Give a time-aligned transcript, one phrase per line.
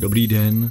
[0.00, 0.70] Dobrý den,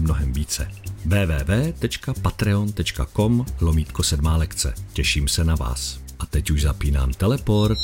[0.01, 0.71] mnohem více.
[1.05, 4.73] www.patreon.com lomítko sedmá lekce.
[4.93, 5.99] Těším se na vás.
[6.19, 7.79] A teď už zapínám teleport.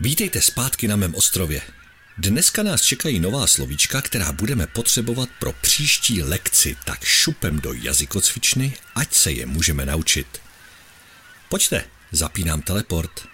[0.00, 1.62] Vítejte zpátky na mém ostrově.
[2.18, 8.76] Dneska nás čekají nová slovíčka, která budeme potřebovat pro příští lekci, tak šupem do jazykocvičny,
[8.94, 10.26] ať se je můžeme naučit.
[11.48, 13.32] Pojďte, zapínám teleport.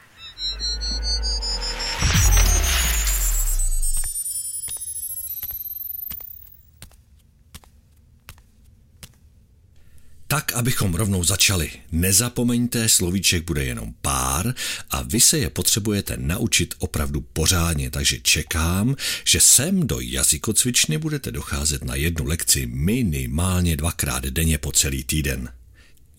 [10.30, 11.70] Tak, abychom rovnou začali.
[11.92, 14.54] Nezapomeňte, slovíček bude jenom pár
[14.90, 21.30] a vy se je potřebujete naučit opravdu pořádně, takže čekám, že sem do jazykocvičny budete
[21.30, 25.57] docházet na jednu lekci minimálně dvakrát denně po celý týden.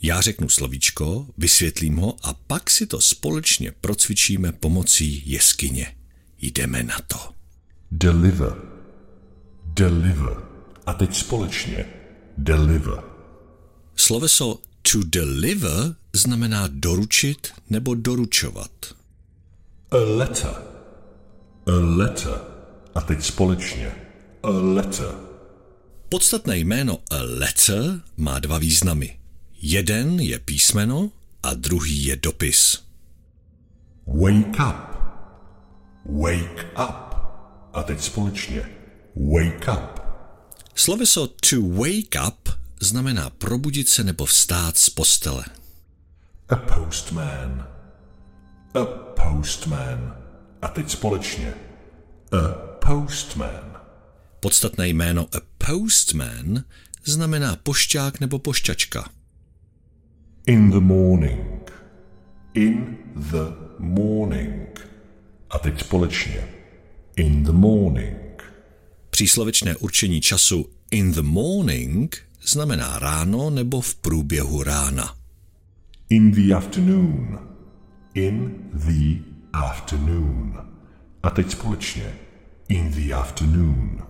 [0.01, 5.95] Já řeknu slovíčko, vysvětlím ho a pak si to společně procvičíme pomocí jeskyně.
[6.41, 7.17] Jdeme na to.
[7.91, 8.55] Deliver.
[9.65, 10.37] Deliver.
[10.85, 11.85] A teď společně.
[12.37, 13.03] Deliver.
[13.95, 14.59] Sloveso
[14.91, 18.71] to deliver znamená doručit nebo doručovat.
[19.91, 20.55] A letter.
[21.65, 22.41] A letter.
[22.95, 23.91] A teď společně.
[24.43, 25.15] A letter.
[26.09, 29.18] Podstatné jméno a letter má dva významy.
[29.61, 31.11] Jeden je písmeno
[31.43, 32.83] a druhý je dopis.
[34.07, 34.99] Wake up.
[36.05, 37.15] Wake up.
[37.73, 38.69] A teď společně.
[39.15, 39.99] Wake up.
[40.75, 42.49] Sloveso to wake up
[42.79, 45.45] znamená probudit se nebo vstát z postele.
[46.49, 47.67] A postman.
[48.73, 48.85] A
[49.25, 50.17] postman.
[50.61, 51.53] A teď společně.
[52.31, 52.51] A
[52.87, 53.81] postman.
[54.39, 56.63] Podstatné jméno a postman
[57.05, 59.09] znamená pošťák nebo pošťačka.
[60.49, 61.61] In the morning.
[62.53, 64.79] In the morning.
[65.49, 66.47] A teď společně.
[67.15, 68.43] In the morning.
[69.09, 72.17] Příslovečné určení času in the morning
[72.47, 75.15] znamená ráno nebo v průběhu rána.
[76.09, 77.39] In the afternoon.
[78.13, 79.19] In the
[79.53, 80.53] afternoon.
[81.23, 82.13] A teď společně.
[82.69, 84.03] In the afternoon.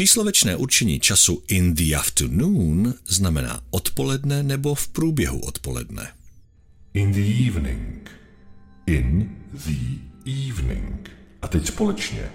[0.00, 6.12] Příslovečné určení času in the afternoon znamená odpoledne nebo v průběhu odpoledne.
[6.94, 8.10] In the evening.
[8.86, 9.76] In the
[10.48, 11.10] evening.
[11.42, 12.30] A teď společně.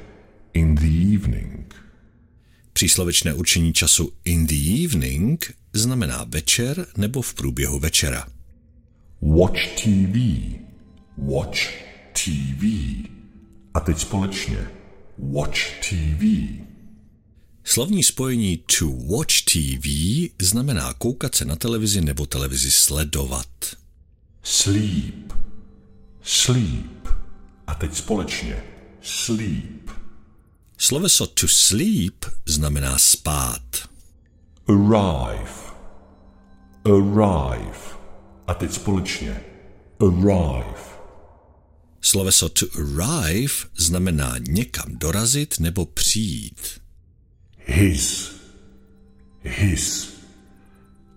[0.54, 1.76] In the evening.
[2.74, 8.28] Příslovečné určení času in the evening znamená večer nebo v průběhu večera.
[9.22, 10.18] Watch TV.
[11.18, 11.60] Watch
[12.14, 12.64] TV.
[13.74, 14.68] A teď společně.
[15.18, 15.60] Watch
[15.90, 16.26] TV.
[17.68, 19.88] Slovní spojení to watch TV
[20.42, 23.48] znamená koukat se na televizi nebo televizi sledovat.
[24.44, 25.34] Sleep.
[26.24, 27.08] Sleep.
[27.68, 28.64] A teď společně.
[29.02, 29.90] Sleep.
[30.78, 33.90] Sloveso to sleep znamená spát.
[34.68, 35.52] Arrive.
[36.86, 37.80] Arrive.
[38.48, 39.44] A teď společně.
[40.00, 40.86] Arrive.
[42.02, 46.85] Sloveso to arrive znamená někam dorazit nebo přijít.
[47.66, 48.32] His.
[49.42, 50.14] His.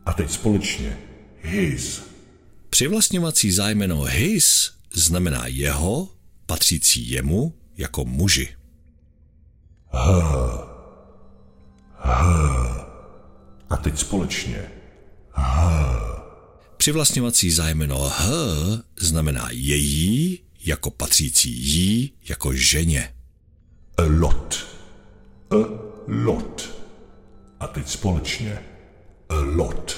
[0.07, 0.99] A teď společně.
[1.43, 2.03] His.
[2.71, 6.09] Přivlastňovací zájmeno his znamená jeho,
[6.47, 8.49] patřící jemu, jako muži.
[13.71, 14.71] A teď společně.
[16.77, 18.25] Přivlastňovací zájmeno h
[18.97, 23.15] znamená její, jako patřící jí, jako ženě.
[23.97, 24.67] A lot.
[25.51, 25.55] A
[26.09, 26.71] lot.
[27.61, 28.63] A teď společně.
[29.29, 29.97] A lot.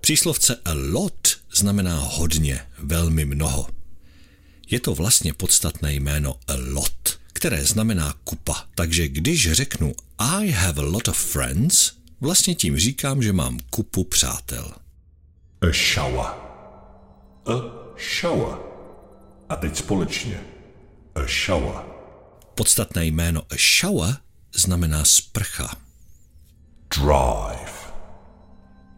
[0.00, 3.66] Příslovce a lot znamená hodně, velmi mnoho.
[4.70, 8.64] Je to vlastně podstatné jméno a lot, které znamená kupa.
[8.74, 14.04] Takže když řeknu I have a lot of friends, vlastně tím říkám, že mám kupu
[14.04, 14.72] přátel.
[15.60, 16.26] A shower.
[17.46, 17.52] A
[18.20, 18.58] shower.
[19.48, 20.40] A teď společně.
[21.14, 21.84] A shower.
[22.54, 24.16] Podstatné jméno a shower
[24.54, 25.76] znamená sprcha.
[26.96, 27.72] Drive.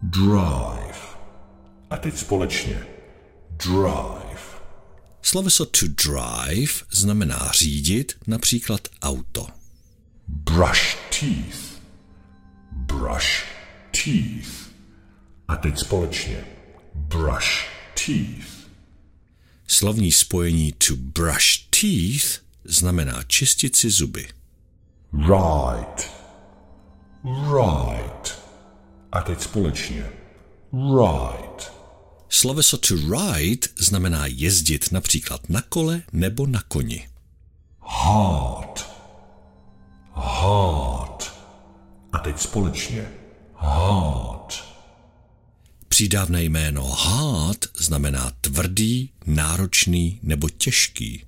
[0.02, 0.98] Drive.
[1.90, 2.86] A teď společně.
[3.56, 4.40] drive,
[5.22, 9.46] Sloveso to drive znamená řídit, například auto.
[10.28, 11.82] brush teeth,
[12.72, 13.44] brush
[13.90, 14.68] teeth.
[15.48, 16.44] A teď společně.
[16.94, 17.66] Brush
[18.06, 18.68] teeth,
[19.66, 24.28] Slovní spojení to brush teeth znamená čistit si zuby.
[25.12, 26.10] Right,
[27.52, 28.38] right.
[29.12, 30.10] A teď společně.
[30.72, 31.72] Right,
[32.28, 37.08] Sloveso to ride znamená jezdit například na kole nebo na koni.
[37.80, 38.86] heart,
[40.14, 41.32] heart.
[42.12, 43.08] A teď společně.
[43.56, 44.64] Heart,
[45.88, 51.24] Přídavné jméno hard znamená tvrdý, náročný nebo těžký.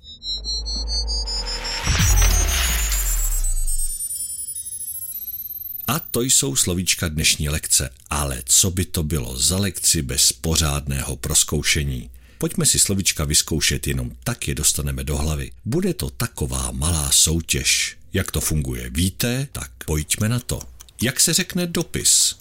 [5.91, 11.15] A to jsou slovíčka dnešní lekce, ale co by to bylo za lekci bez pořádného
[11.15, 12.09] proskoušení?
[12.37, 15.51] Pojďme si slovíčka vyzkoušet, jenom tak je dostaneme do hlavy.
[15.65, 17.97] Bude to taková malá soutěž.
[18.13, 19.47] Jak to funguje, víte?
[19.51, 20.61] Tak pojďme na to.
[21.01, 22.35] Jak se řekne dopis?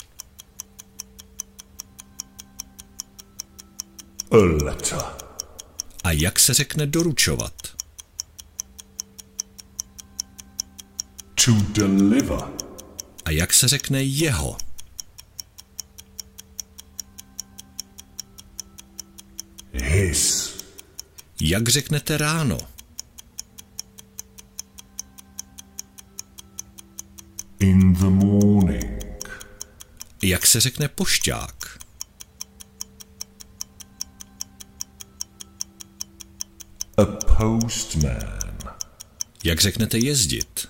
[4.31, 5.03] a letter,
[6.05, 7.55] A jak se řekne doručovat?
[11.45, 12.70] to deliver,
[13.25, 14.57] A jak se řekne jeho?
[19.73, 20.51] his,
[21.41, 22.59] Jak řeknete ráno?
[27.59, 29.29] in the morning,
[30.23, 31.79] Jak se řekne pošťák?
[36.97, 38.77] a postman,
[39.45, 40.69] Jak řeknete jezdit?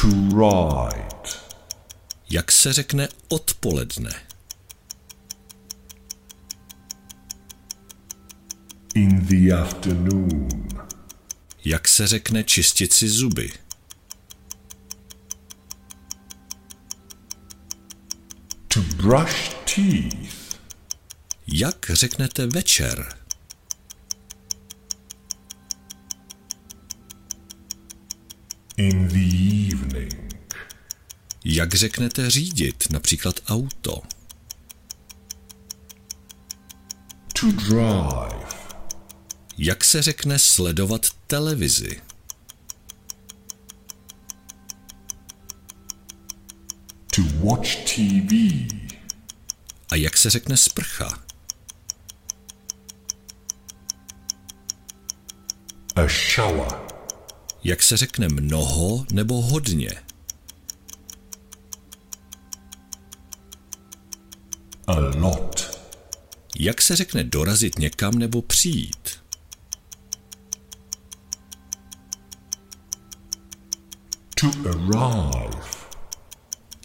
[0.00, 1.30] To ride,
[2.30, 4.10] Jak se řekne odpoledne?
[8.94, 10.48] in the afternoon,
[11.64, 13.52] Jak se řekne čistit si zuby?
[18.68, 20.58] to brush teeth,
[21.46, 23.19] Jak řeknete večer?
[31.70, 34.02] Jak řeknete řídit, například auto?
[37.40, 38.46] to drive,
[39.58, 42.00] Jak se řekne sledovat televizi?
[47.16, 48.32] to watch TV,
[49.90, 51.18] A jak se řekne sprcha?
[55.96, 56.00] a
[56.34, 56.80] shower,
[57.64, 60.02] Jak se řekne mnoho nebo hodně?
[64.86, 65.80] A lot,
[66.58, 69.20] Jak se řekne dorazit někam nebo přijít?
[74.40, 75.60] to arrive,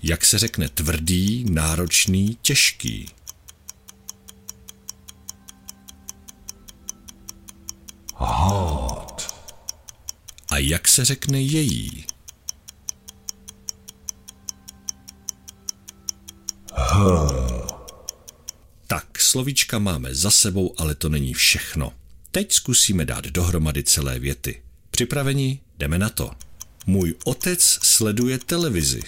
[0.04, 3.10] Jak se řekne tvrdý, náročný, těžký?
[8.16, 9.34] hard,
[10.52, 12.06] A jak se řekne její?
[16.76, 17.55] Tak,
[19.36, 21.94] slovíčka máme za sebou, ale to není všechno.
[22.32, 24.62] Teď zkusíme dát dohromady celé věty.
[24.92, 25.60] Připraveni?
[25.78, 26.32] Jdeme na to.
[26.88, 29.02] Můj otec sleduje televizi.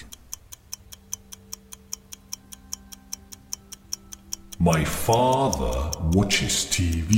[4.59, 7.11] My father watches TV.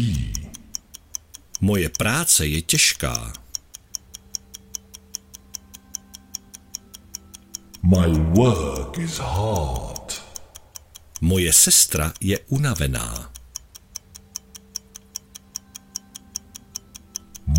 [1.61, 3.33] Moje práce je těžká.
[7.83, 9.98] My work is hard.
[11.21, 13.31] Moje sestra je unavená.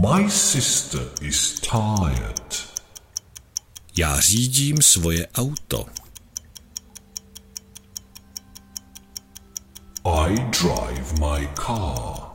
[0.00, 2.70] My sister is tired.
[3.96, 5.86] Já řídím svoje auto.
[10.04, 12.30] I drive my car.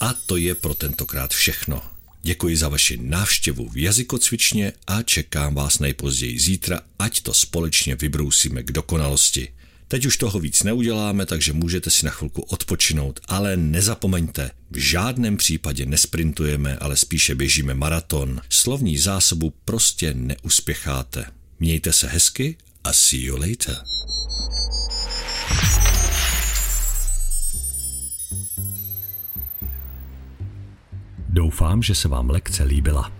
[0.00, 1.99] A to je pro tentokrát všechno.
[2.22, 8.62] Děkuji za vaši návštěvu v jazykocvičně a čekám vás nejpozději zítra, ať to společně vybrousíme
[8.62, 9.48] k dokonalosti.
[9.88, 15.36] Teď už toho víc neuděláme, takže můžete si na chvilku odpočinout, ale nezapomeňte, v žádném
[15.36, 18.40] případě nesprintujeme, ale spíše běžíme maraton.
[18.48, 21.24] Slovní zásobu prostě neuspěcháte.
[21.60, 23.76] Mějte se hezky a see you later.
[31.40, 33.19] Doufám, že se vám lekce líbila.